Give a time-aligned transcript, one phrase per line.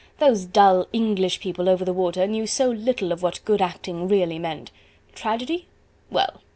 [0.17, 4.39] Those dull English people over the water knew so little of what good acting really
[4.39, 4.71] meant.
[5.13, 5.67] Tragedy?
[6.09, 6.41] Well!